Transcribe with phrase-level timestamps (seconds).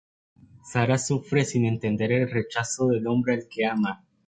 [0.63, 4.03] Sara sufre sin entender el rechazo del hombre al que ama.